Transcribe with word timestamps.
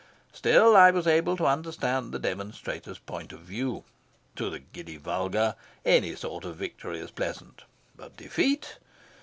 Still, 0.33 0.75
I 0.75 0.89
was 0.89 1.05
able 1.05 1.37
to 1.37 1.45
understand 1.45 2.11
the 2.11 2.17
demonstrators' 2.17 2.97
point 2.97 3.31
of 3.31 3.41
view. 3.41 3.83
To 4.35 4.49
'the 4.49 4.57
giddy 4.57 4.97
vulgar' 4.97 5.55
any 5.85 6.15
sort 6.15 6.43
of 6.43 6.55
victory 6.55 6.97
is 6.97 7.11
pleasant. 7.11 7.65
But 7.95 8.17
defeat? 8.17 8.79